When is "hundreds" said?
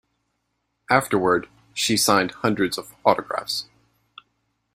2.31-2.79